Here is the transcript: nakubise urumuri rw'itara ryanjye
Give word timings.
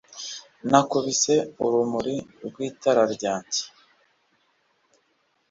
nakubise 0.69 1.33
urumuri 1.63 2.15
rw'itara 2.45 3.03
ryanjye 3.15 3.61